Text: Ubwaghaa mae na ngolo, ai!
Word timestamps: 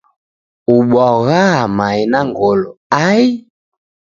Ubwaghaa 0.75 1.61
mae 1.77 2.01
na 2.11 2.19
ngolo, 2.27 2.69
ai! 3.07 3.27